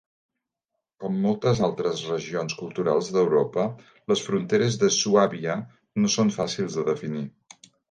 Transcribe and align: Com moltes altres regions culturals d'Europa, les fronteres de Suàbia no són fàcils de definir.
Com 1.03 1.19
moltes 1.25 1.61
altres 1.67 2.01
regions 2.11 2.55
culturals 2.61 3.11
d'Europa, 3.19 3.67
les 4.13 4.25
fronteres 4.31 4.81
de 4.87 4.91
Suàbia 4.99 5.61
no 6.03 6.13
són 6.17 6.35
fàcils 6.41 6.81
de 6.83 6.91
definir. 6.93 7.25